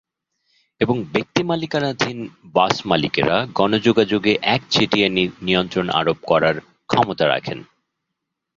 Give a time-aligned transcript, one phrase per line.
[0.81, 2.17] এবং ব্যক্তিমালিকানাধীন
[2.53, 5.07] বাসমালিকেরা গণযোগাযোগে একচেটিয়া
[5.41, 6.55] নিয়ন্ত্রণ আরোপ করার
[6.89, 7.59] ক্ষমতা রাখেন।